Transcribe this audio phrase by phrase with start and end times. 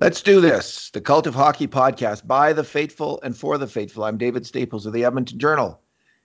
[0.00, 0.88] Let's do this.
[0.88, 4.02] The Cult of Hockey podcast by the faithful and for the faithful.
[4.02, 5.78] I'm David Staples of the Edmonton Journal,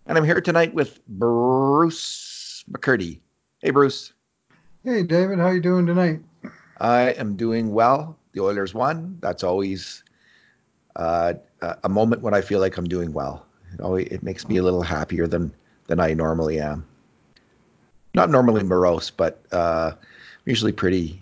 [0.05, 3.19] and I'm here tonight with Bruce McCurdy.
[3.59, 4.13] Hey, Bruce.
[4.85, 5.39] Hey, David.
[5.39, 6.21] How you doing tonight?
[6.79, 8.17] I am doing well.
[8.31, 9.17] The Oilers won.
[9.19, 10.05] That's always
[10.95, 11.33] uh,
[11.83, 13.45] a moment when I feel like I'm doing well.
[13.73, 15.53] It always it makes me a little happier than
[15.87, 16.87] than I normally am.
[18.13, 19.91] Not normally morose, but uh,
[20.45, 21.19] usually pretty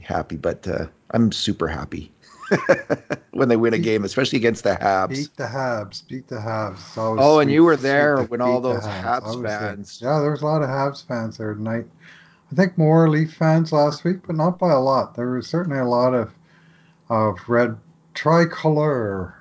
[0.00, 0.36] happy.
[0.36, 2.12] But uh, I'm super happy
[3.30, 5.08] when they win a game, especially against the Habs.
[5.08, 6.06] Beat the Habs.
[6.06, 6.92] Beat the Habs.
[6.98, 9.98] Oh, and you were there when all those Habs, Habs fans.
[9.98, 10.10] There.
[10.10, 11.86] Yeah, there was a lot of Habs fans there tonight.
[12.52, 15.14] I think more Leaf fans last week, but not by a lot.
[15.14, 16.34] There was certainly a lot of
[17.08, 17.78] of red
[18.12, 19.32] tricolor,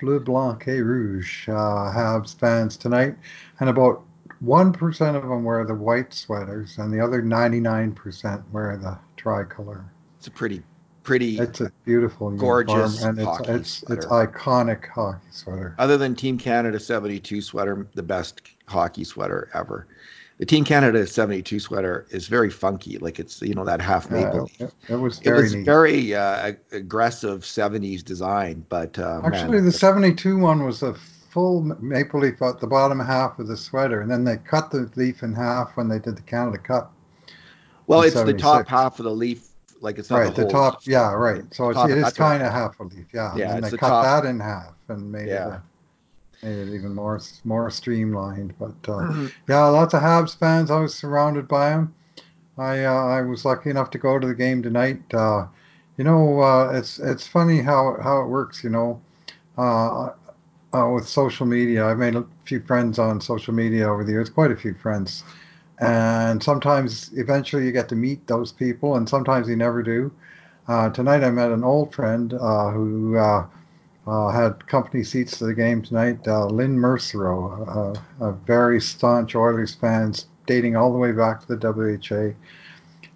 [0.00, 3.16] bleu blanc et rouge uh, Habs fans tonight,
[3.58, 4.02] and about
[4.40, 8.76] one percent of them wear the white sweaters, and the other ninety nine percent wear
[8.76, 9.86] the tricolor.
[10.18, 10.62] It's a pretty,
[11.04, 11.38] pretty.
[11.38, 14.00] It's a beautiful, gorgeous, and it's hockey it's sweater.
[14.00, 15.76] it's iconic hockey sweater.
[15.78, 19.86] Other than Team Canada '72 sweater, the best hockey sweater ever.
[20.38, 24.50] The Team Canada '72 sweater is very funky, like it's you know that half maple.
[24.58, 25.64] Yeah, it, it was very it was neat.
[25.64, 30.94] very uh, aggressive '70s design, but uh, actually man, the '72 one was a
[31.30, 34.90] full maple leaf at the bottom half of the sweater, and then they cut the
[34.96, 36.92] leaf in half when they did the Canada Cup.
[37.86, 39.46] Well, it's the top half of the leaf,
[39.84, 40.80] like it's not right, the, the, whole- top.
[40.86, 41.42] Yeah, right.
[41.54, 43.06] So it's, top- it is kind of half a leaf.
[43.12, 44.04] Yeah, Yeah, and then they the cut top.
[44.22, 45.48] that in half and made Yeah.
[45.48, 45.60] it.
[46.42, 49.32] A, made it even more more streamlined, but uh, Mhm.
[49.48, 50.70] yeah, lots of Habs fans.
[50.70, 51.94] I was surrounded by them.
[52.58, 55.02] I uh, I was lucky enough to go to the game tonight.
[55.14, 55.46] Uh,
[55.96, 58.62] you know, uh, it's it's funny how how it works.
[58.64, 59.00] You know,
[59.58, 60.10] uh,
[60.74, 64.28] uh, with social media, I've made a few friends on social media over the years,
[64.28, 65.24] quite a few friends,
[65.78, 70.12] and sometimes eventually you get to meet those people, and sometimes you never do.
[70.68, 73.46] Uh, tonight I met an old friend uh, who uh,
[74.06, 79.34] uh, had company seats to the game tonight, uh, Lynn Mercereau, uh, a very staunch
[79.34, 80.14] Oilers fan,
[80.46, 82.34] dating all the way back to the WHA,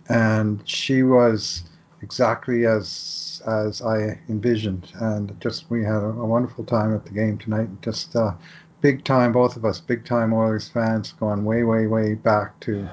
[0.09, 1.65] and she was
[2.03, 7.13] exactly as as I envisioned, and just we had a, a wonderful time at the
[7.13, 7.69] game tonight.
[7.83, 8.33] Just uh,
[8.81, 12.89] big time, both of us, big time Oilers fans, going way, way, way back to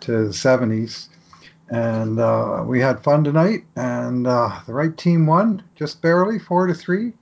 [0.00, 1.08] to the seventies.
[1.70, 6.66] And uh, we had fun tonight, and uh, the right team won just barely, four
[6.66, 7.12] to three.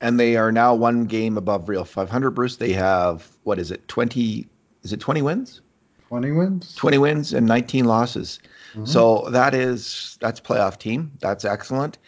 [0.00, 2.30] and they are now one game above Real 500.
[2.32, 3.86] Bruce, they have what is it?
[3.88, 4.48] 20?
[4.82, 5.60] Is it 20 wins?
[6.08, 6.74] 20 wins.
[6.76, 8.38] 20 wins and 19 losses.
[8.74, 8.88] Mhm.
[8.88, 11.12] So that is that's playoff team.
[11.20, 11.98] That's excellent,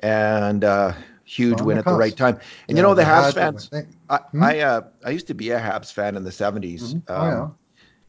[0.00, 0.94] and uh,
[1.30, 2.34] huge win at the right time.
[2.68, 3.70] And Yeah, you know the Habs fans.
[3.70, 3.86] win.
[4.08, 4.42] I Hmm?
[4.42, 6.94] I, uh, I used to be a Habs fan in the 70s.
[6.94, 7.02] Mhm.
[7.08, 7.54] Oh, Um,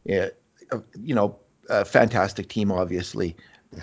[0.04, 0.28] yeah,
[0.72, 1.36] uh, you know,
[1.68, 3.36] a fantastic team, obviously.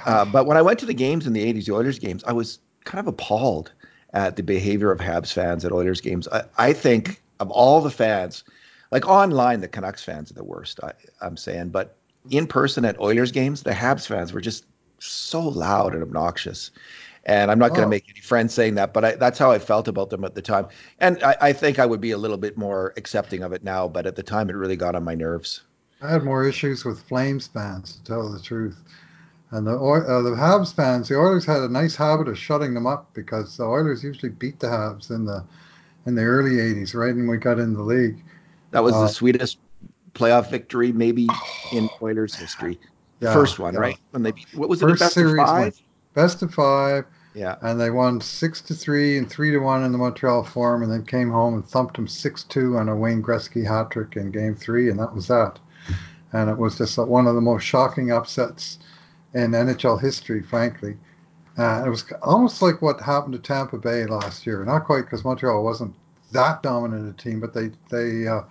[0.05, 2.33] Uh, but when I went to the games in the 80s, the Oilers games, I
[2.33, 3.71] was kind of appalled
[4.13, 6.27] at the behavior of Habs fans at Oilers games.
[6.27, 8.43] I, I think of all the fans,
[8.91, 11.69] like online, the Canucks fans are the worst, I, I'm saying.
[11.69, 11.95] But
[12.29, 14.65] in person at Oilers games, the Habs fans were just
[14.99, 16.71] so loud and obnoxious.
[17.29, 17.89] And I'm not going to Oh.
[17.89, 20.41] make any friends saying that, but I, that's how I felt about them at the
[20.41, 20.67] time.
[20.99, 23.87] And I, I think I would be a little bit more accepting of it now,
[23.87, 25.61] but at the time, it really got on my nerves.
[26.01, 28.77] I had more issues with Flames fans, to tell the truth.
[29.51, 32.87] And the uh, the Habs fans, the Oilers had a nice habit of shutting them
[32.87, 35.45] up because the Oilers usually beat the Habs in the
[36.05, 38.23] in the early '80s, right when we got in the league.
[38.71, 39.59] That was Uh, the sweetest
[40.13, 41.41] playoff victory maybe
[41.71, 42.79] in Oilers history.
[43.19, 43.77] The Yeah, first one, yeah.
[43.77, 43.99] right?
[44.11, 44.89] When they beat, what was it?
[44.89, 45.73] a First of series five?
[45.73, 45.73] win.
[46.13, 47.55] Best of five, Yeah.
[47.61, 50.91] and they won six to three and three to one in the Montreal Forum, and
[50.91, 54.31] then came home and thumped them six two on a Wayne Gretzky hat trick in
[54.31, 55.59] Game Three, and that was that.
[56.33, 58.79] And it was just one of the most shocking upsets
[59.33, 60.97] in NHL history, frankly.
[61.57, 64.63] Uh, it was almost like what happened to Tampa Bay last year.
[64.63, 65.93] Not quite because Montreal wasn't
[66.31, 68.41] that dominant a team, but they they uh,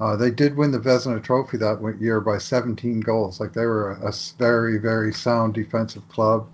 [0.00, 3.40] uh, they did win the Vezina Trophy that year by 17 goals.
[3.40, 6.48] Like they were a very very sound defensive club,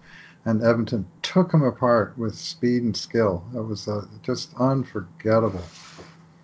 [0.44, 3.44] and Edmonton took them apart with speed and skill.
[3.54, 5.62] It was uh, just unforgettable.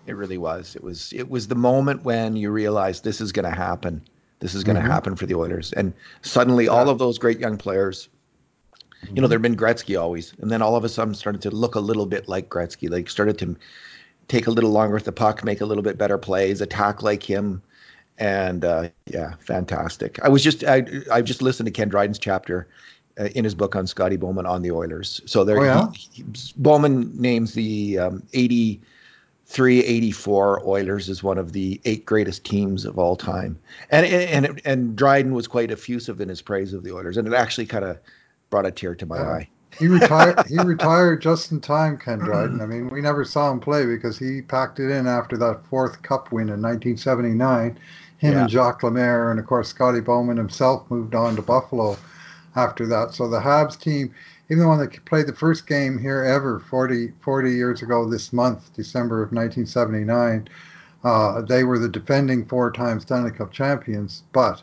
[0.05, 0.75] It really was.
[0.75, 4.01] It was it was the moment when you realized this is going to happen.
[4.39, 4.91] This is going to Mhm.
[4.91, 5.73] happen for the Oilers.
[5.73, 8.07] And suddenly all of those great young players,
[9.11, 10.33] you know, there'd been Gretzky always.
[10.39, 12.89] And then all of a sudden started to look a little bit like Gretzky.
[12.89, 13.55] Like started to
[14.27, 17.23] take a little longer with the puck, make a little bit better plays, attack like
[17.23, 17.61] him.
[18.19, 20.19] And uh, yeah, fantastic.
[20.23, 22.67] I was just I I just listened to Ken Dryden's chapter
[23.35, 25.21] in his book on Scotty Bowman on the Oilers.
[25.25, 25.87] So there, Oh, yeah?
[25.93, 26.25] he, he,
[26.57, 32.99] Bowman names the um, 83, 84 Oilers as one of the eight greatest teams of
[32.99, 33.57] all time.
[33.89, 37.27] And and and, and Dryden was quite effusive in his praise of the Oilers, and
[37.27, 37.97] it actually kind of
[38.49, 39.29] brought a tear to my Yeah.
[39.29, 39.49] eye.
[39.79, 40.45] he retired.
[40.47, 42.61] he retired just in time, Ken Dryden.
[42.61, 46.01] I mean, we never saw him play because he packed it in after that fourth
[46.03, 47.77] Cup win in 1979.
[48.19, 48.41] Him yeah.
[48.41, 51.95] and Jacques Lemaire, and of course Scotty Bowman himself moved on to Buffalo
[52.57, 53.13] after that.
[53.13, 54.13] So the Habs team,
[54.49, 58.33] even the one that played the first game here ever 40, 40 years ago this
[58.33, 60.49] month, December of 1979,
[61.03, 64.61] uh, they were the defending four-time Stanley Cup champions, but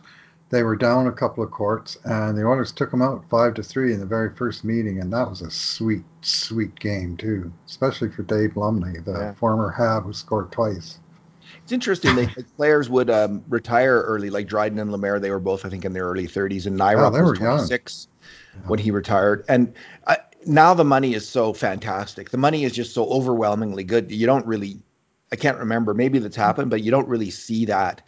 [0.50, 3.62] they were down a couple of courts, and the Oilers took them out five to
[3.62, 8.11] three in the very first meeting, and that was a sweet, sweet game too, especially
[8.11, 9.32] for Dave Lumley, the yeah.
[9.35, 10.99] former Hab who scored twice.
[11.64, 12.14] It's interesting.
[12.14, 12.26] They,
[12.56, 15.19] players would um, retire early, like Dryden and Lemaire.
[15.19, 18.08] They were both, I think, in their early 30s, and Nyrop yeah, was 26
[18.55, 18.61] yeah.
[18.69, 19.46] when he retired.
[19.49, 19.72] And
[20.06, 20.16] uh,
[20.46, 22.31] now the money is so fantastic.
[22.31, 24.12] The money is just so overwhelmingly good.
[24.12, 24.78] You don't really,
[25.32, 25.94] I can't remember.
[25.94, 28.02] Maybe that's happened, but you don't really see that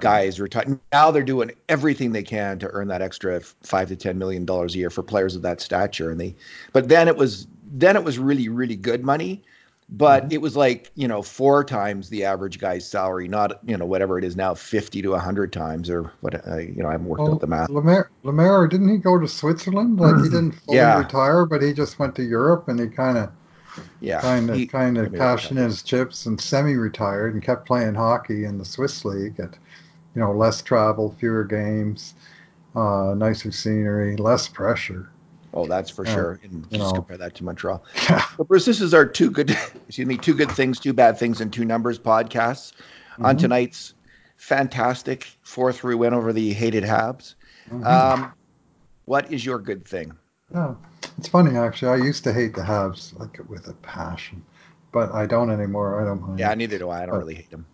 [0.00, 0.80] guys retired.
[0.90, 4.74] Now they're doing everything they can to earn that extra five to ten million dollars
[4.74, 6.10] a year for players of that stature.
[6.10, 6.34] And they,
[6.72, 9.42] but then it was then it was really really good money,
[9.92, 10.32] but mm-hmm.
[10.32, 14.18] it was like you know four times the average guy's salary, not you know whatever
[14.18, 16.46] it is now, fifty to hundred times or what.
[16.46, 17.70] Uh, you know I haven't worked well, out the math.
[17.70, 20.00] Lemaire, Lemaire didn't he go to Switzerland?
[20.00, 20.98] Like he didn't fully yeah.
[20.98, 23.30] retire, but he just went to Europe and he kind of
[24.00, 28.44] yeah, kind of kind of cashed in his chips and semi-retired and kept playing hockey
[28.44, 29.56] in the Swiss league at
[30.14, 32.14] you know, less travel, fewer games,
[32.74, 35.08] uh, nicer scenery, less pressure.
[35.54, 36.40] Oh, that's for uh, sure.
[36.42, 36.92] And just know.
[36.92, 37.84] compare that to Montreal.
[38.08, 38.24] Yeah.
[38.38, 39.50] But Bruce, this is our two good,
[39.86, 43.26] excuse me, two good things, two bad things, and two numbers podcasts mm-hmm.
[43.26, 43.94] on tonight's
[44.36, 47.34] fantastic four-three win over the hated Habs.
[47.70, 47.86] Mm-hmm.
[47.86, 48.32] Um,
[49.04, 50.16] what is your good thing?
[50.52, 50.74] Yeah,
[51.18, 52.00] it's funny actually.
[52.00, 54.44] I used to hate the Habs like with a passion,
[54.90, 56.00] but I don't anymore.
[56.00, 56.38] I don't mind.
[56.38, 57.02] Yeah, neither do I.
[57.02, 57.66] I don't but, really hate them.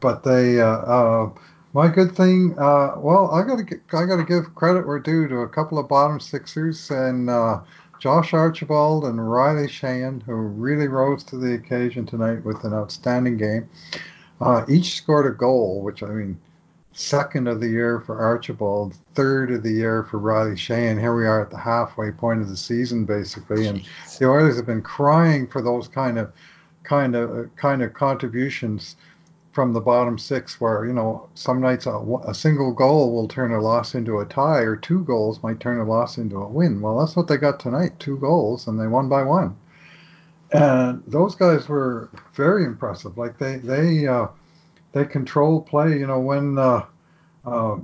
[0.00, 1.30] But they, uh, uh,
[1.74, 5.48] my good thing, uh, well, I gotta I gotta give credit where due to a
[5.48, 7.60] couple of bottom sixers and uh,
[7.98, 13.38] Josh Archibald and Riley Sheahan, who really rose to the occasion tonight with an outstanding
[13.38, 13.68] game.
[14.40, 16.38] Uh, each scored a goal, which I mean,
[16.92, 21.00] second of the year for Archibald, third of the year for Riley Sheahan.
[21.00, 23.82] Here we are at the halfway point of the season, basically, and
[24.18, 26.32] the Oilers have been crying for those kind of,
[26.82, 28.96] kind of, kind of contributions
[29.52, 33.52] from the bottom six where you know some nights a, a, single goal will turn
[33.52, 36.80] a loss into a tie or two goals might turn a loss into a win.
[36.80, 39.56] Well that's what they got tonight two goals and they won by one.
[40.52, 43.16] And those guys were very impressive.
[43.18, 44.28] Like they they uh,
[44.92, 46.86] they control play you know when uh,
[47.44, 47.76] uh,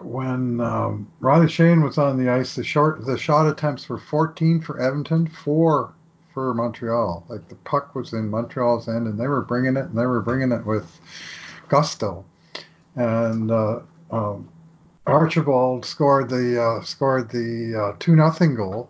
[0.00, 4.62] when um, Riley Sheahan was on the ice the short the shot attempts were 14
[4.62, 5.92] for Edmonton four
[6.40, 7.24] for Montreal.
[7.28, 10.22] Like the puck was in Montreal's end, and they were bringing it, and they were
[10.22, 10.98] bringing it with
[11.68, 12.24] gusto.
[12.96, 14.48] And uh, um,
[15.06, 18.88] Archibald scored the uh, scored the uh, two nothing goal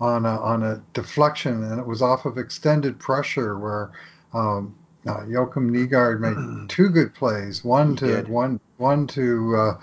[0.00, 3.90] on a, on a deflection, and it was off of extended pressure where
[4.32, 4.74] um,
[5.06, 7.62] uh, Joakim Nygard made two good plays.
[7.62, 8.28] One he to did.
[8.28, 9.80] one one to uh,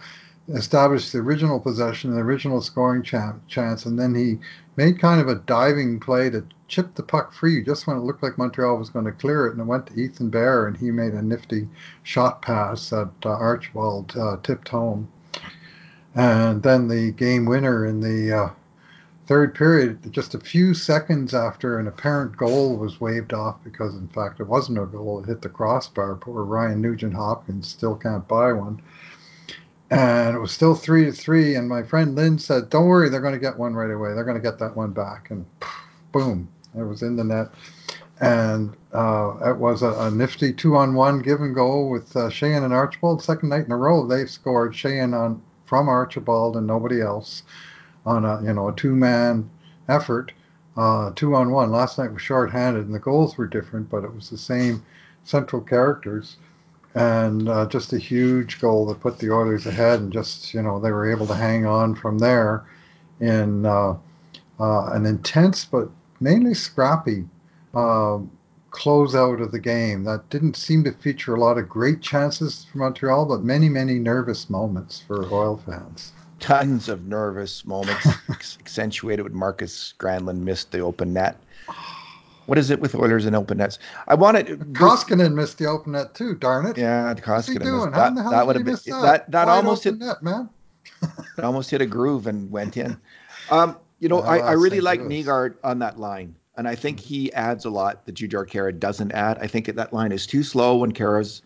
[0.55, 4.39] establish the original possession, the original scoring chance, and then he
[4.75, 8.23] made kind of a diving play to chip the puck free just when it looked
[8.23, 10.91] like Montreal was going to clear it, and it went to Ethan Bear, and he
[10.91, 11.67] made a nifty
[12.03, 15.09] shot pass that uh, Archibald uh, tipped home.
[16.15, 18.49] And then the game winner in the uh,
[19.27, 24.07] third period, just a few seconds after an apparent goal was waved off, because in
[24.07, 26.15] fact it wasn't a goal, it hit the crossbar.
[26.15, 28.81] Poor Ryan Nugent Hopkins still can't buy one
[29.91, 31.55] and it was still three to three.
[31.55, 34.13] And my friend Lynn said, "Don't worry, they're going to get one right away.
[34.13, 35.45] They're going to get that one back." And
[36.11, 36.47] boom,
[36.77, 37.49] it was in the net.
[38.21, 43.23] And uh, it was a, a, nifty two-on-one give and go with uh, and Archibald.
[43.23, 47.43] Second night in a row, they've scored Sheahan on from Archibald and nobody else
[48.05, 49.49] on a you know a two-man
[49.87, 50.33] effort,
[50.75, 51.71] uh, two-on-one.
[51.71, 54.83] Last night was short-handed, and the goals were different, but it was the same
[55.23, 56.37] central characters
[56.95, 60.79] and uh, just a huge goal that put the Oilers ahead, and just you know
[60.79, 62.65] they were able to hang on from there
[63.19, 63.95] in uh,
[64.59, 67.25] uh, an intense but mainly scrappy
[67.73, 68.19] uh,
[68.71, 72.79] closeout of the game that didn't seem to feature a lot of great chances for
[72.79, 76.13] Montreal, but many many nervous moments for Oil fans.
[76.39, 81.37] Tons of nervous moments, accentuated with Markus Granlund missed the open net.
[82.45, 83.77] What is it with Oilers and open nets?
[84.07, 86.33] I wanted Koskinen missed the open net too.
[86.33, 86.77] Darn it!
[86.77, 87.35] Yeah, Koskinen.
[87.35, 87.91] What's he doing?
[87.91, 89.01] How the hell that would have been that.
[89.01, 90.49] That, that almost hit net, man.
[91.37, 92.97] it almost hit a groove and went in.
[93.51, 97.31] Um, you know, I, I really like Nygard on that line, and I think he
[97.33, 99.37] adds a lot that Jujhar Khaira doesn't add.
[99.39, 101.41] I think that line is too slow when Khaira's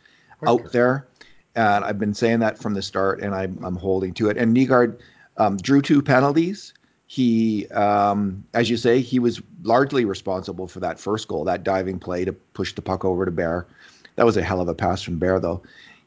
[0.47, 1.07] out there,
[1.55, 4.37] and I've been saying that from the start, and I'm I'm holding to it.
[4.37, 4.99] And Nygard
[5.37, 6.73] um, drew two penalties
[7.07, 11.99] He, um, as you say, he was largely responsible for that first goal, that diving
[11.99, 13.67] play to push the puck over to Bear.
[14.15, 15.61] That was a hell of a pass from Bear, though.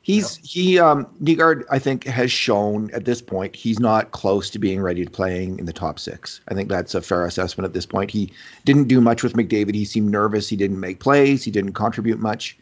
[0.06, 0.46] He's yep.
[0.46, 4.80] he um Nygard, I think, has shown at this point he's not close to being
[4.80, 6.40] ready to playing in the top six.
[6.46, 8.12] I think that's a fair assessment at this point.
[8.12, 8.32] He
[8.64, 9.74] didn't do much with McDavid.
[9.74, 10.48] He seemed nervous.
[10.48, 11.42] He didn't make plays.
[11.42, 12.56] He didn't contribute much.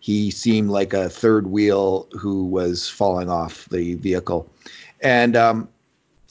[0.00, 4.50] He seemed like a third wheel who was falling off the vehicle.
[5.00, 5.68] And um,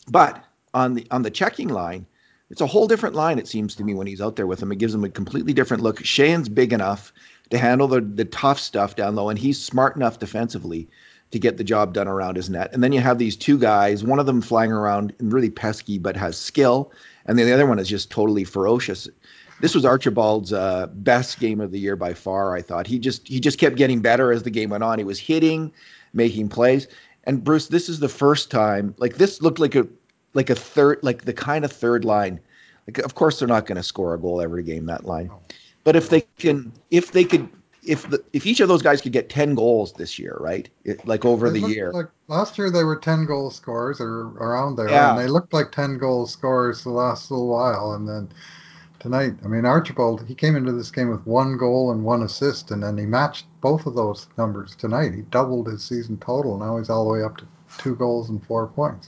[0.09, 0.43] but
[0.73, 2.05] on the on the checking line,
[2.49, 3.39] it's a whole different line.
[3.39, 5.53] It seems to me when he's out there with him, it gives him a completely
[5.53, 5.99] different look.
[5.99, 7.13] Sheahan's big enough
[7.49, 10.87] to handle the the tough stuff down low, and he's smart enough defensively
[11.31, 12.71] to get the job done around his net.
[12.73, 15.97] And then you have these two guys, one of them flying around and really pesky
[15.97, 16.91] but has skill,
[17.25, 19.07] and then the other one is just totally ferocious.
[19.59, 22.55] This was Archibald's uh, best game of the year by far.
[22.55, 24.99] I thought he just he just kept getting better as the game went on.
[24.99, 25.71] He was hitting,
[26.13, 26.87] making plays.
[27.23, 29.87] And Bruce, this is the first time like this looked like a
[30.33, 32.39] like a third like the kind of third line.
[32.87, 35.31] Like of course they're not going to score a goal every game that line.
[35.87, 37.47] But if they can, if they could,
[37.81, 40.67] if the if each of those guys could get ten goals this year, right?
[40.83, 41.93] It, like over they the year.
[41.93, 45.11] Like last year, they were ten goal scorers or around there, yeah.
[45.11, 48.27] and they looked like ten goal scorers the last little while, and then
[48.99, 52.69] tonight, I mean Archibald, he came into this game with one goal and one assist,
[52.69, 55.13] and then he matched both of those numbers tonight.
[55.13, 56.57] He doubled his season total.
[56.57, 59.07] Now he's all the way up to two goals and four points.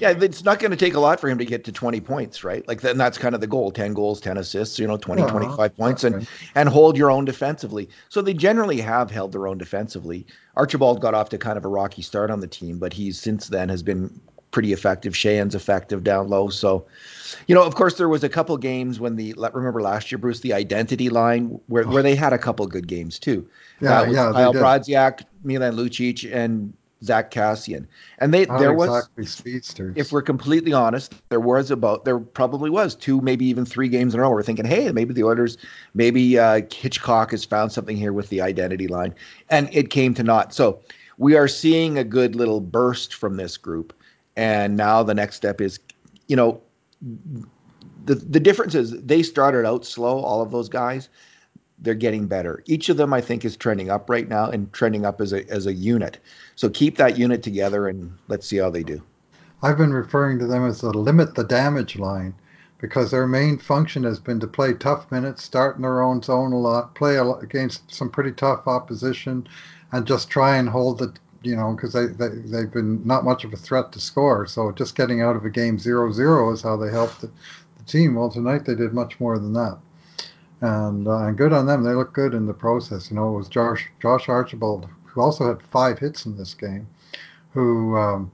[0.00, 2.42] Yeah, it's not going to take a lot for him to get to 20 points,
[2.42, 2.66] right?
[2.66, 5.28] Like then that's kind of the goal, 10 goals, 10 assists, you know, 20, yeah,
[5.28, 7.88] 25 points and and hold your own defensively.
[8.08, 10.26] So they generally have held their own defensively.
[10.56, 13.48] Archibald got off to kind of a rocky start on the team, but he's since
[13.48, 15.14] then has been pretty effective.
[15.14, 16.48] Sheahan's effective down low.
[16.48, 16.86] So,
[17.46, 20.40] you know, of course there was a couple games when the remember last year, Bruce,
[20.40, 23.48] the identity line where, where they had a couple good games too.
[23.80, 24.32] Yeah, yeah.
[24.32, 27.86] Kyle Brodziak, Milan Lucic, and Zack Kassian,
[28.18, 29.94] And they Not there exactly was speedsters.
[29.96, 34.14] If we're completely honest, there was about there probably was two, maybe even three games
[34.14, 34.30] in a row.
[34.30, 35.56] We're thinking, hey, maybe the Oilers,
[35.94, 39.14] maybe uh, Hitchcock has found something here with the identity line,
[39.48, 40.52] and it came to naught.
[40.52, 40.80] So
[41.16, 43.94] we are seeing a good little burst from this group,
[44.36, 45.78] and now the next step is,
[46.28, 46.60] you know,
[48.04, 51.08] the the difference is they started out slow, all of those guys
[51.82, 52.62] they're getting better.
[52.66, 55.48] Each of them, I think, is trending up right now and trending up as a
[55.50, 56.18] as a unit.
[56.56, 59.02] So keep that unit together and let's see how they do.
[59.62, 62.34] I've been referring to them as the limit the damage line
[62.78, 66.52] because their main function has been to play tough minutes, start in their own zone
[66.52, 69.46] a lot, play against some pretty tough opposition,
[69.92, 73.44] and just try and hold the you know because they, they they've been not much
[73.44, 74.46] of a threat to score.
[74.46, 77.30] So just getting out of a game 0-0 is how they helped the,
[77.78, 78.14] the team.
[78.14, 79.78] Well, tonight they did much more than that
[80.60, 81.82] and uh, and good on them.
[81.82, 83.10] They look good in the process.
[83.10, 86.86] You know, it was Josh Josh Archibald who also had five hits in this game,
[87.52, 88.30] who um,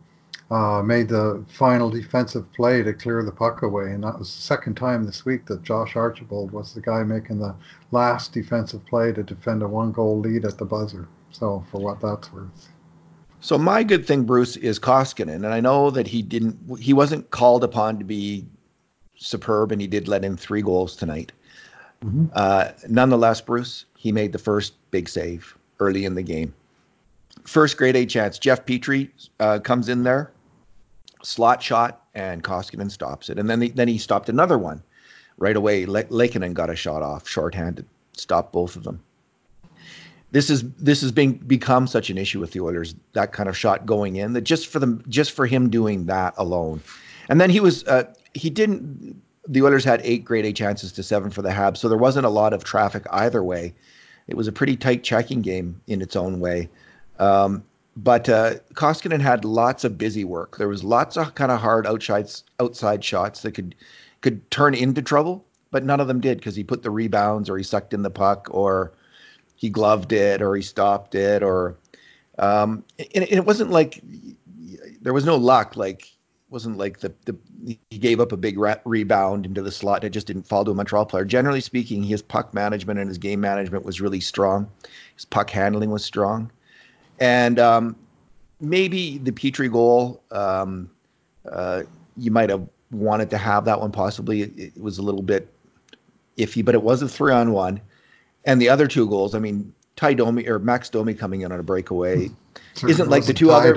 [0.50, 4.42] uh, made the final defensive play to clear the puck away, and that was the
[4.42, 7.54] second time this week that Josh Archibald was the guy making the
[7.90, 11.08] last defensive play to defend a one-goal lead at the buzzer.
[11.30, 12.68] So for what that's worth.
[13.40, 17.30] So my good thing, Bruce, is Koskinen, and I know that he didn't, he wasn't
[17.30, 18.46] called upon to be
[19.16, 21.32] superb, and he did let in three goals tonight.
[22.06, 22.26] Mm-hmm.
[22.32, 26.54] Uh, nonetheless, Bruce, he made the first big save early in the game.
[27.44, 28.38] First grade A chance.
[28.38, 29.10] Jeff Petry
[29.40, 30.32] uh, comes in there,
[31.22, 33.38] slot shot, and Koskinen stops it.
[33.38, 34.82] And then he, then he stopped another one
[35.38, 35.86] right away.
[35.86, 39.02] Le- got a shot off, shorthanded, stopped both of them.
[40.32, 42.94] This is this has been become such an issue with the Oilers.
[43.12, 46.34] That kind of shot going in that just for them, just for him doing that
[46.36, 46.82] alone,
[47.28, 51.02] and then he was uh, he didn't the Oilers had eight grade A chances to
[51.02, 53.74] seven for the Habs, so there wasn't a lot of traffic either way.
[54.26, 56.68] It was a pretty tight checking game in its own way.
[57.18, 57.64] Um,
[57.96, 60.58] but uh, Koskinen had lots of busy work.
[60.58, 63.74] There was lots of kind of hard outside outside shots that could
[64.20, 67.56] could turn into trouble, but none of them did because he put the rebounds or
[67.56, 68.92] he sucked in the puck or
[69.54, 71.76] he gloved it or he stopped it or
[72.38, 74.02] um, and it wasn't like
[75.00, 75.76] there was no luck.
[75.76, 76.12] Like
[76.50, 80.04] wasn't like the, the he gave up a big re- rebound into the slot and
[80.04, 81.24] it just didn't fall to a Montreal player.
[81.24, 84.70] Generally speaking, his puck management and his game management was really strong.
[85.14, 86.50] His puck handling was strong,
[87.18, 87.96] and um,
[88.60, 90.90] maybe the Petry goal um,
[91.50, 91.82] uh,
[92.16, 94.42] you might have wanted to have that one possibly.
[94.42, 95.52] It, it, was a little bit
[96.36, 97.80] iffy, but it was a three on one,
[98.44, 99.34] and the other two goals.
[99.34, 102.30] I mean, Ty Domi or Max Domi coming in on a breakaway
[102.86, 103.74] isn't like the two other.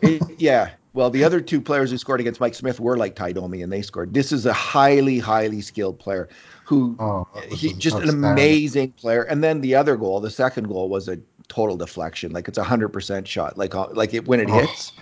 [0.38, 3.62] Yeah, well, the other two players who scored against Mike Smith were like Ty Domi,
[3.62, 4.14] and they scored.
[4.14, 6.28] This is a highly, highly skilled player
[6.64, 9.22] who oh, he just an amazing player.
[9.22, 11.18] And then the other goal, the second goal, was a
[11.48, 12.32] total deflection.
[12.32, 13.58] Like it's a hundred percent shot.
[13.58, 14.60] Like uh, like it when it oh.
[14.60, 14.92] hits,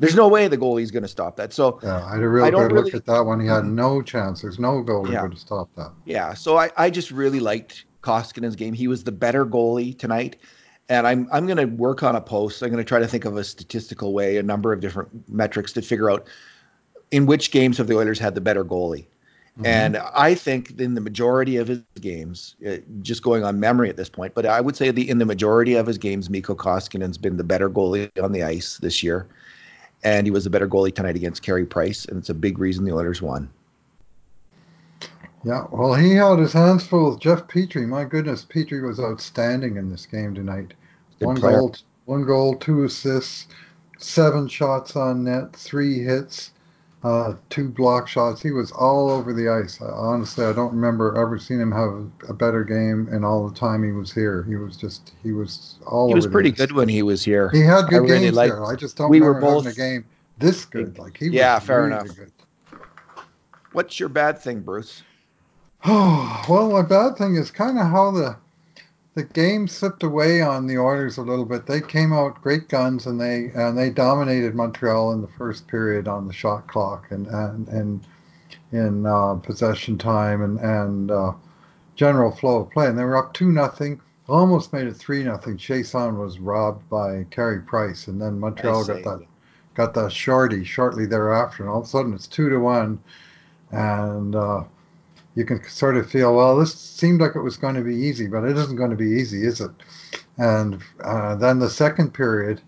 [0.00, 1.52] There's no way the goalie's going to stop that.
[1.52, 3.38] So yeah, I had a real I don't good really, look at that one.
[3.38, 4.40] He had no chance.
[4.40, 5.92] There's no goalie yeah, going to stop that.
[6.06, 6.32] yeah.
[6.32, 8.72] So I, I just really liked Koskinen's game.
[8.72, 10.36] He was the better goalie tonight,
[10.90, 12.62] and I'm I'm going to work on a post.
[12.62, 15.72] I'm going to try to think of a statistical way, a number of different metrics
[15.72, 16.26] to figure out
[17.10, 19.06] in which games have the Oilers had the better goalie.
[19.56, 19.66] Mm-hmm.
[19.66, 23.96] And I think in the majority of his games, uh, just going on memory at
[23.96, 27.18] this point, but I would say the in the majority of his games, Mikko Koskinen's
[27.18, 29.26] been the better goalie on the ice this year
[30.02, 32.84] and he was a better goalie tonight against Carey Price, and it's a big reason
[32.84, 33.50] the Oilers won.
[35.44, 37.86] Yeah, well, he had his hands full with Jeff Petry.
[37.86, 40.74] My goodness, Petry was outstanding in this game tonight.
[41.20, 41.58] One player.
[41.58, 41.74] goal,
[42.04, 43.46] one goal, two assists,
[43.98, 46.52] seven shots on net, three hits
[47.02, 48.42] uh, two block shots.
[48.42, 49.80] He was all over the ice.
[49.80, 53.82] honestly, I don't remember ever seeing him have a better game in all the time
[53.82, 54.42] he was here.
[54.42, 56.08] He was just he was all.
[56.08, 57.48] He was pretty good when he was here.
[57.50, 58.64] He had good I games really here.
[58.64, 60.04] I just don't we remember were both, having a game
[60.38, 60.98] this good.
[60.98, 62.16] Like he yeah, was fair really enough.
[62.16, 62.32] Good.
[63.72, 65.02] What's your bad thing, Bruce?
[65.86, 68.36] Oh well, my bad thing is kind of how the
[69.20, 71.66] the game slipped away on the Oilers a little bit.
[71.66, 76.08] They came out great guns and they and they dominated Montreal in the first period
[76.08, 78.06] on the shot clock and and and
[78.72, 81.32] in uh, possession time and and uh,
[81.96, 82.86] general flow of play.
[82.86, 84.00] And they were up two nothing.
[84.26, 85.58] Almost made it three nothing.
[85.58, 89.26] Chiasson was robbed by Carey Price, and then Montreal got that
[89.74, 92.98] got that shorty shortly thereafter, and all of a sudden it's two to one,
[93.70, 94.62] and uh,
[95.34, 98.26] you can sort of feel, well, this seemed like it was going to be easy,
[98.26, 99.70] but it isn't going to be easy, is it?
[100.38, 102.60] And uh, then the second period,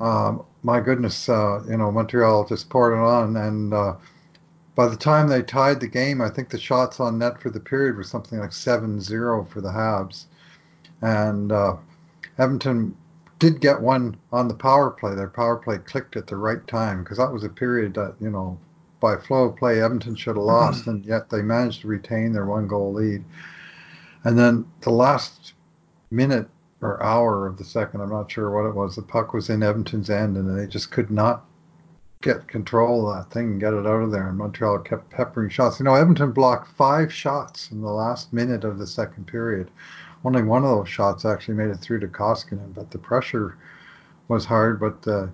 [0.00, 3.36] um, my goodness, uh, you know, Montreal just poured it on.
[3.36, 3.94] And uh,
[4.74, 7.60] by the time they tied the game, I think the shots on net for the
[7.60, 10.26] period were something like 7 0 for the Habs.
[11.00, 11.76] And uh,
[12.38, 12.94] Edmonton
[13.38, 15.14] did get one on the power play.
[15.14, 18.30] Their power play clicked at the right time because that was a period that, you
[18.30, 18.58] know,
[19.02, 22.46] by flow of play, Edmonton should have lost, and yet they managed to retain their
[22.46, 23.22] one goal lead.
[24.24, 25.52] And then the last
[26.10, 26.48] minute
[26.80, 29.62] or hour of the second, I'm not sure what it was, the puck was in
[29.62, 31.44] Edmonton's end, and they just could not
[32.22, 34.28] get control of that thing and get it out of there.
[34.28, 35.80] And Montreal kept peppering shots.
[35.80, 39.70] You know, Edmonton blocked five shots in the last minute of the second period.
[40.24, 43.56] Only one of those shots actually made it through to Koskinen, but the pressure
[44.28, 44.78] was hard.
[44.78, 45.26] But uh,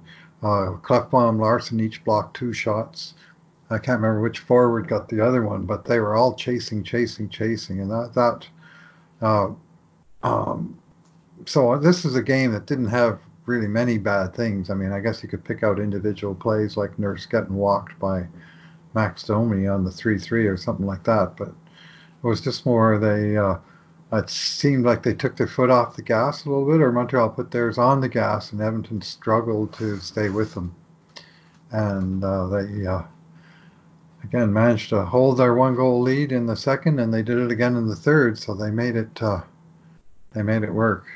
[0.42, 3.14] uh, Klefbom, Larsson each blocked two shots.
[3.70, 7.28] I can't remember which forward got the other one, but they were all chasing, chasing,
[7.28, 8.48] chasing, and that that.
[9.20, 9.50] Uh,
[10.22, 10.78] um,
[11.44, 14.70] so this is a game that didn't have really many bad things.
[14.70, 18.26] I mean, I guess you could pick out individual plays like Nurse getting walked by
[18.94, 23.36] Max Domi on the three-three or something like that, but it was just more they.
[23.36, 23.56] Uh,
[24.10, 27.28] it seemed like they took their foot off the gas a little bit, or Montreal
[27.28, 30.74] put theirs on the gas, and Edmonton struggled to stay with them,
[31.72, 33.02] and uh, they uh,
[34.28, 37.50] again managed to hold their one goal lead in the second, and they did it
[37.50, 38.38] again in the third.
[38.38, 39.40] So they made it uh,
[40.32, 41.06] they made it work.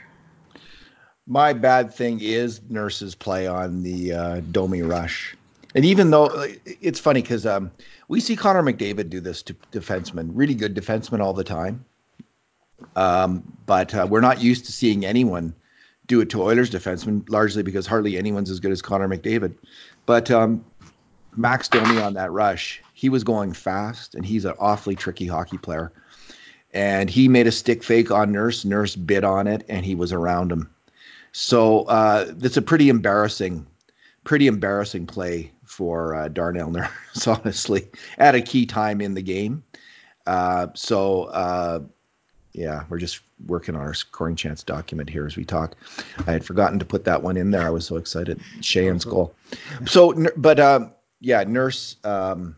[1.26, 5.36] My bad thing is Nurse's play on the uh, Domi rush,
[5.74, 7.70] and even though it's funny because um,
[8.08, 11.84] we see Connor McDavid do this to defensemen, really good defensemen all the time,
[12.96, 15.54] um, but uh, we're not used to seeing anyone
[16.06, 19.54] do it to Oilers defensemen, largely because hardly anyone's as good as Connor McDavid.
[20.04, 20.64] But um,
[21.36, 25.58] Max Domi on that rush, he was going fast, and he's an awfully tricky hockey
[25.58, 25.90] player.
[26.72, 28.64] And he made a stick fake on Nurse.
[28.64, 30.70] Nurse bit on it, and he was around him.
[31.32, 33.66] So uh, that's a pretty embarrassing,
[34.22, 37.88] pretty embarrassing play for uh, Darnell Nurse, honestly,
[38.18, 39.64] at a key time in the game.
[40.24, 41.80] Uh, so uh,
[42.52, 45.74] yeah, we're just working on our scoring chance document here as we talk.
[46.24, 47.66] I had forgotten to put that one in there.
[47.66, 48.38] I was so excited.
[48.60, 49.34] Sheahan's goal.
[49.86, 51.96] So, but um, yeah, Nurse.
[52.04, 52.54] Um,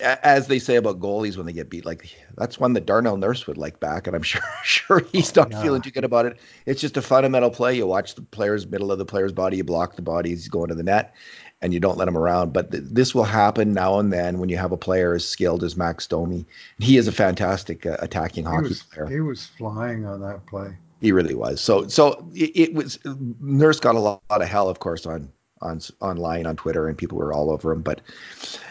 [0.00, 3.46] as they say about goalies when they get beat, like that's one that Darnell Nurse
[3.46, 5.62] would like back, and I'm sure sure he's not yeah.
[5.62, 6.38] feeling too good about it.
[6.66, 7.76] It's just a fundamental play.
[7.76, 10.68] You watch the player's middle of the player's body, you block the body, he's going
[10.68, 11.14] to the net,
[11.60, 12.52] and you don't let him around.
[12.52, 15.64] But th- this will happen now and then when you have a player as skilled
[15.64, 16.46] as Max Domi.
[16.78, 19.06] He is a fantastic uh, attacking he hockey was, player.
[19.08, 20.76] He was flying on that play.
[21.00, 21.60] He really was.
[21.60, 22.98] So so it, it was
[23.40, 26.96] Nurse got a lot, lot of hell, of course, on on online on Twitter, and
[26.96, 28.00] people were all over him, but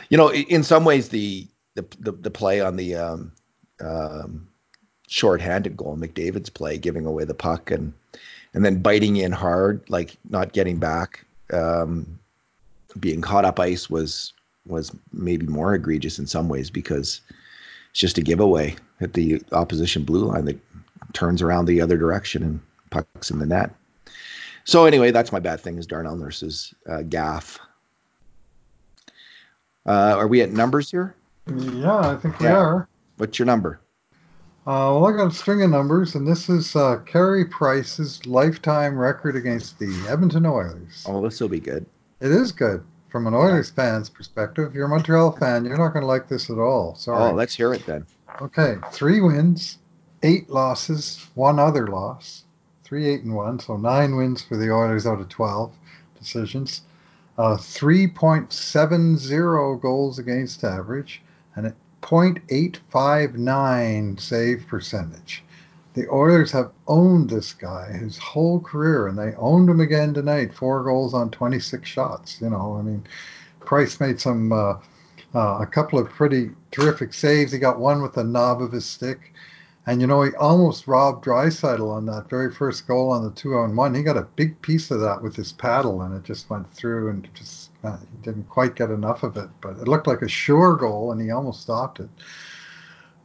[0.10, 3.32] you know, in some ways, the the the, the play on the um,
[3.80, 4.48] um,
[5.08, 7.94] short-handed goal, McDavid's play, giving away the puck and
[8.54, 12.20] and then biting in hard, like not getting back, um,
[13.00, 14.34] being caught up ice was
[14.66, 17.22] was maybe more egregious in some ways because
[17.92, 20.60] it's just a giveaway at the opposition blue line that
[21.14, 23.72] turns around the other direction and pucks in the net.
[24.68, 27.58] So anyway, that's my bad thing is Darnell Nurse's uh, gaff
[29.86, 31.16] Uh, are we at numbers here?
[31.48, 32.90] Yeah, I think we are.
[33.16, 33.80] What's your number?
[34.68, 38.98] Uh, well, I got a string of numbers, and this is uh, Carey Price's lifetime
[38.98, 41.06] record against the Edmonton Oilers.
[41.08, 41.86] Oh, this will be good.
[42.20, 44.68] It is good from an Oilers fan's perspective.
[44.68, 46.94] If you're a Montreal fan, you're not going to like this at all.
[46.96, 47.32] Sorry.
[47.32, 48.06] Oh, let's hear it then.
[48.42, 49.78] Okay, three wins,
[50.24, 52.44] eight losses, one other loss.
[52.88, 55.74] Three, eight, and one, so nine wins for the Oilers out of 12
[56.18, 56.84] decisions.
[57.38, 61.22] Uh, 3.70 goals against average
[61.58, 65.44] and a 0.859 save percentage.
[65.96, 70.54] The Oilers have owned this guy his whole career, and they owned him again tonight.
[70.54, 72.40] Four goals on 26 shots.
[72.40, 73.06] You know, I mean,
[73.60, 74.76] Price made some uh,
[75.36, 77.52] uh, a couple of pretty terrific saves.
[77.52, 79.34] He got one with the knob of his stick.
[79.88, 83.56] And, you know, he almost robbed Draisaitl on that very first goal on the two
[83.56, 83.96] on one.
[83.96, 87.10] He got a big piece of that with his paddle, and it just went through
[87.10, 89.50] and just uh, he didn't quite get enough of it.
[89.62, 92.10] But it looked like a sure goal, and he almost stopped it.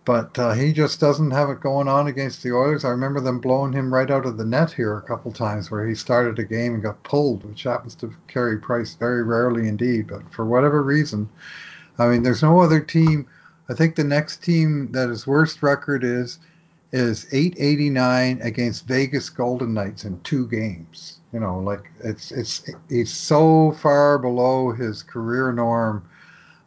[0.05, 2.85] But uh, he just doesn't have it going on against the Oilers.
[2.85, 5.85] I remember them blowing him right out of the net here a couple times where
[5.85, 10.07] he started a game and got pulled, which happens to Carey Price very rarely indeed.
[10.07, 11.29] But for whatever reason,
[11.99, 13.27] I mean, there's no other team.
[13.69, 16.39] I think the next team that his worst record is
[16.93, 21.21] is 889 against Vegas Golden Knights in two games.
[21.33, 26.07] You know, like it's it's he's so far below his career norm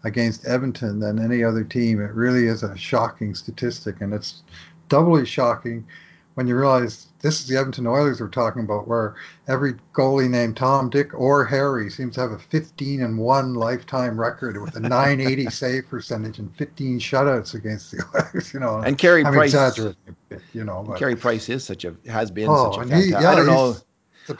[0.04, 2.02] against Edmonton than any other team.
[2.02, 4.42] It really is a shocking statistic, and it's
[4.90, 5.86] doubly shocking
[6.34, 9.16] when you realize this is the Edmonton Oilers we're talking about, where
[9.48, 14.20] every goalie named Tom, Dick, or Harry seems to have a 15 and one lifetime
[14.20, 18.54] record with a 980 save percentage and 15 shutouts against the Oilers.
[18.54, 19.50] You know, And Carey I'm Price.
[19.56, 22.78] exaggerating a bit, you know, but Carey Price is such a has been oh, such
[22.78, 23.22] a and he, fantastic.
[23.24, 23.76] yeah, I don't know.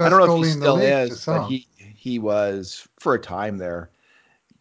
[0.06, 3.90] I don't know if he still is, but he he was for a time there.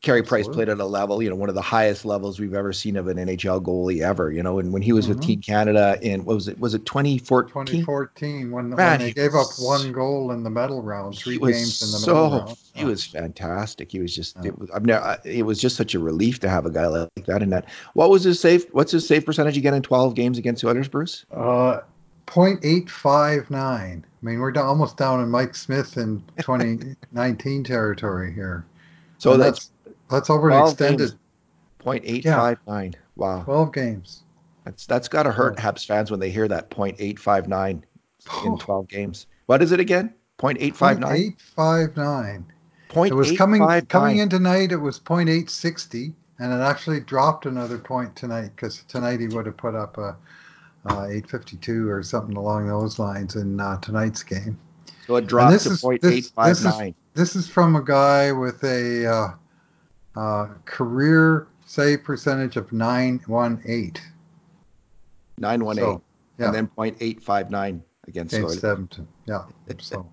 [0.05, 2.75] Carey Price played at a level, you know, one of the highest levels we've ever
[2.75, 4.31] seen of an NHL goalie ever.
[4.31, 5.23] You know, and when he was with Mhm.
[5.27, 6.61] Team Canada in what was it?
[6.61, 7.49] Was it 2014?
[7.67, 11.39] 2014 when, Man, when they he gave up one goal in the medal round, three
[11.39, 12.57] games in the medal so round.
[12.75, 12.87] he Yeah.
[12.89, 13.91] was fantastic.
[13.91, 14.49] He was just Yeah.
[14.49, 17.09] it was I've never it was just such a relief to have a guy like
[17.27, 17.65] that in that.
[17.95, 18.67] What was his save?
[18.73, 21.25] What's his save percentage again in 12 games against the Oilers, Bruce?
[21.35, 21.81] Uh,
[22.27, 23.55] 0.859.
[23.57, 28.65] I mean, we're down, almost down in Mike Smith in 2019 territory here.
[29.19, 29.71] So And that's
[30.11, 31.17] that's over an 12 extended games.
[31.85, 32.95] 0.859.
[33.17, 33.43] Wow.
[33.43, 34.23] 12 games.
[34.65, 35.57] That's that's got to hurt.
[35.59, 37.83] Habs fans when they hear that 0.859 in
[38.31, 38.57] Oh.
[38.59, 39.27] 12 games.
[39.47, 40.15] What is it again?
[40.39, 41.37] 0.859?
[41.57, 42.45] 0.859.
[43.07, 44.73] It was coming coming in tonight.
[44.73, 49.57] It was 0.860, and it actually dropped another point tonight because tonight he would have
[49.57, 50.17] put up a,
[50.87, 54.59] uh 852 or something along those lines in uh, tonight's game.
[55.07, 58.63] So it dropped this to is- this- this is- This is from a guy with
[58.65, 59.29] a uh,
[60.17, 64.03] uh, career save percentage of 918
[65.39, 65.85] 918.
[65.85, 66.03] So,
[66.39, 66.47] yeah.
[66.47, 68.65] And then 0.859 against, against.
[68.65, 69.09] Edmonton.
[69.27, 69.45] Yeah.
[69.81, 70.07] So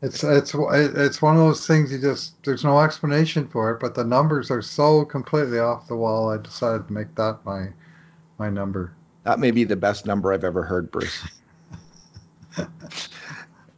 [0.00, 3.94] it's it's it's one of those things you just there's no explanation for it, but
[3.94, 6.30] the numbers are so completely off the wall.
[6.30, 7.68] I decided to make that my
[8.38, 8.92] my number.
[9.24, 11.20] That may be the best number I've ever heard, Bruce.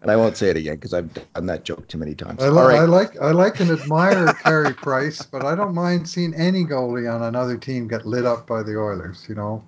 [0.03, 2.43] and I won't say it again because I've done that joke too many times.
[2.43, 6.09] I, All li- I like I like and admire Carey Price, but I don't mind
[6.09, 9.27] seeing any goalie on another team get lit up by the Oilers.
[9.29, 9.63] You know,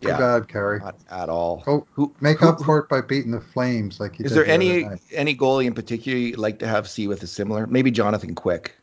[0.00, 0.80] too Yeah, bad, Carey.
[0.80, 1.62] not at all.
[1.64, 4.38] Go Who make who- up for it by beating the Flames like you Is did
[4.38, 5.00] there the any night.
[5.12, 7.66] any goalie in particular you'd like to have see with a similar?
[7.66, 8.74] Maybe Jonathan Quick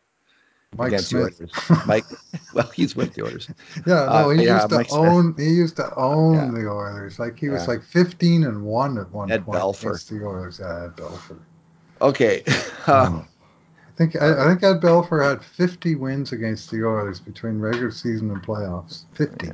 [0.77, 1.41] Mike Smith?
[1.85, 2.05] Mike,
[2.53, 3.49] well, he's with the Oilers.
[3.87, 4.99] Yeah, no, Uh, he yeah, used to Mike Smith.
[4.99, 5.35] own.
[5.37, 6.61] He used to own Yeah.
[6.61, 7.19] the Oilers.
[7.19, 9.81] Like he was like fifteen and one at one Ed point Belfour.
[9.81, 10.59] against the Oilers.
[10.59, 11.39] Yeah, Ed Belfour.
[12.01, 12.43] Okay.
[12.87, 13.27] Um,
[13.87, 17.91] I think I, I think Ed Belfour had fifty wins against the Oilers between regular
[17.91, 19.03] season and playoffs.
[19.13, 19.51] Fifty.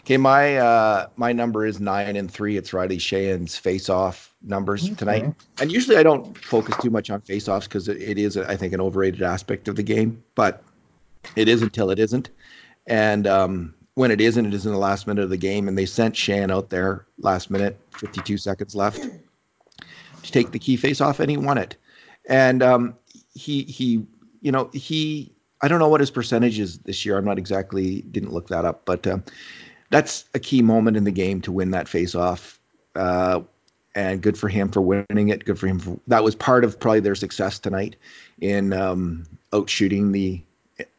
[0.00, 2.56] Okay, my uh my number is nine and three.
[2.56, 5.34] It's Riley Sheahan's face-off numbers tonight.
[5.60, 8.72] And usually I don't focus too much on face-offs because it, it is, I think,
[8.72, 10.22] an overrated aspect of the game.
[10.34, 10.62] But
[11.36, 12.30] it is until it isn't.
[12.86, 15.68] And um, when it isn't, it is in the last minute of the game.
[15.68, 20.76] And they sent Shan out there last minute, 52 seconds left, to take the key
[20.76, 21.76] face-off, and he won it.
[22.28, 22.96] And um,
[23.34, 24.06] he he,
[24.40, 25.32] you know, he.
[25.62, 27.18] I don't know what his percentage is this year.
[27.18, 29.06] I'm not exactly didn't look that up, but.
[29.06, 29.24] Um,
[29.90, 32.60] that's a key moment in the game to win that face-off.
[32.94, 33.40] Uh,
[33.94, 35.44] and good for him for winning it.
[35.44, 35.78] Good for him.
[35.78, 37.96] For, that was part of probably their success tonight
[38.40, 40.40] in um, outshooting the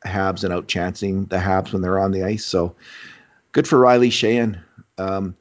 [0.05, 2.45] Habs and outchancing the Habs when they're on the ice.
[2.45, 2.75] So
[3.51, 4.61] good for Riley Sheahan.
[4.97, 5.35] Um,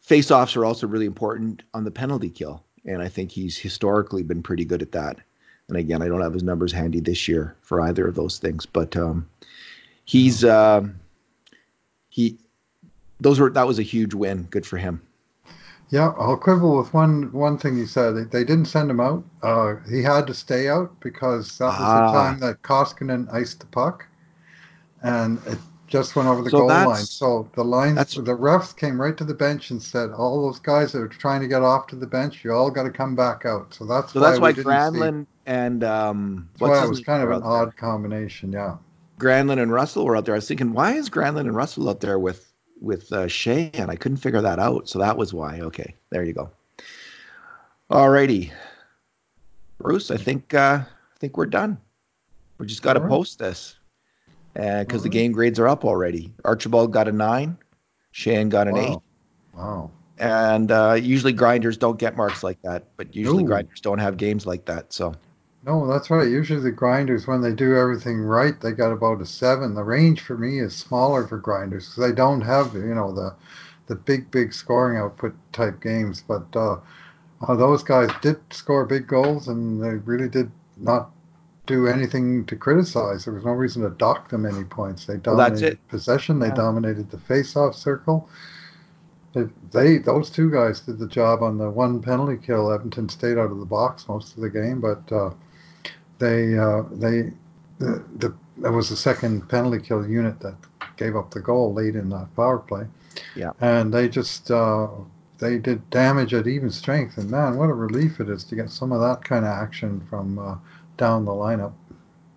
[0.00, 4.42] face-offs are also really important on the penalty kill, and I think he's historically been
[4.42, 5.18] pretty good at that.
[5.68, 8.66] And again, I don't have his numbers handy this year for either of those things,
[8.66, 9.28] but um,
[10.04, 10.86] he's uh,
[12.10, 12.38] he.
[13.20, 14.42] Those were that was a huge win.
[14.50, 15.00] Good for him.
[15.92, 18.12] Yeah, I'll quibble with one one thing he said.
[18.12, 19.24] They, they didn't send him out.
[19.42, 23.60] Uh, he had to stay out because that was the Ah, time that Koskinen iced
[23.60, 24.06] the puck,
[25.02, 27.04] and it just went over the so goal line.
[27.04, 30.92] So the lines, the refs came right to the bench and said, "All those guys
[30.92, 33.44] that are trying to get off to the bench, you all got to come back
[33.44, 34.50] out." So that's so why that's why.
[34.64, 38.52] Granlund and um, That's why it was kind of an odd combination.
[38.52, 38.76] Yeah.
[39.18, 40.34] Granlund and Russell were out there.
[40.34, 42.51] I was thinking, why is Granlund and Russell out there with
[42.82, 43.22] with uh?
[43.24, 44.88] I couldn't figure that out.
[44.88, 45.60] So that was why.
[45.60, 46.50] Okay, there you go.
[47.90, 48.50] Alrighty,
[49.78, 50.10] Bruce.
[50.10, 51.78] I think uh, I think we're done.
[52.58, 53.08] We just got to right.
[53.08, 53.76] post this
[54.54, 56.32] because All the game grades are up already.
[56.44, 57.56] Archibald got a nine,
[58.12, 59.02] Shane got an eight, Wow.
[59.54, 59.90] Wow.
[60.18, 62.84] and uh, usually grinders don't get marks like that.
[62.96, 63.48] But usually No.
[63.48, 64.92] grinders don't have games like that.
[64.92, 65.14] So
[65.64, 66.28] No, that's right.
[66.28, 69.74] Usually the grinders, when they do everything right, they got about a seven.
[69.74, 73.34] The range for me is smaller for grinders because they don't have, you know, the
[73.86, 76.24] the big, big scoring output type games.
[76.26, 76.78] But uh,
[77.46, 81.10] uh, those guys did score big goals, and they really did not
[81.66, 83.24] do anything to criticize.
[83.24, 85.06] There was no reason to dock them any points.
[85.06, 85.88] They well, dominated it.
[85.88, 86.40] possession.
[86.40, 86.54] They Yeah.
[86.54, 88.28] dominated the face-off circle.
[89.32, 92.72] They, they those two guys did the job on the one penalty kill.
[92.72, 95.12] Edmonton stayed out of the box most of the game, but.
[95.12, 95.30] Uh,
[96.22, 97.32] they uh, they
[97.78, 100.54] the, the that was the second penalty kill unit that
[100.96, 102.86] gave up the goal late in the power play,
[103.34, 103.50] Yeah.
[103.60, 104.88] and they just uh,
[105.38, 107.18] they did damage at even strength.
[107.18, 110.00] And man, what a relief it is to get some of that kind of action
[110.08, 110.56] from uh,
[110.96, 111.72] down the lineup.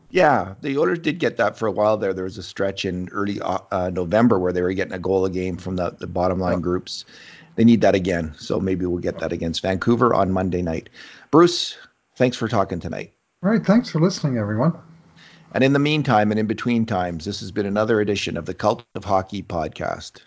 [0.09, 2.13] Yeah, the Oilers did get that for a while there.
[2.13, 5.25] There was a stretch in early uh, uh, November where they were getting a goal
[5.25, 6.61] a game from the, the bottom line Yeah.
[6.69, 7.05] groups.
[7.55, 8.33] They need that again.
[8.37, 10.89] So maybe we'll get that against Vancouver on Monday night.
[11.31, 11.77] Bruce,
[12.15, 13.14] thanks for talking tonight.
[13.45, 14.73] All right, thanks for listening, everyone.
[15.51, 18.55] And in the meantime and in between times, this has been another edition of the
[18.55, 20.21] Cult of Hockey podcast.